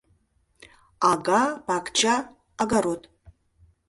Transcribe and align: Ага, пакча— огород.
Ага, 1.11 1.41
пакча— 1.67 2.15
огород. 2.61 3.01